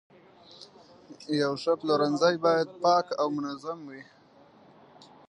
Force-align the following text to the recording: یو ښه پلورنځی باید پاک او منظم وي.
یو 1.41 1.53
ښه 1.61 1.73
پلورنځی 1.79 2.35
باید 2.45 2.67
پاک 2.83 3.07
او 3.21 3.27
منظم 3.37 3.79
وي. 3.89 4.01